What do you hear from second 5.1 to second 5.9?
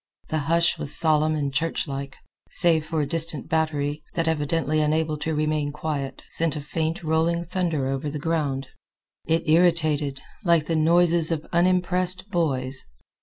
to remain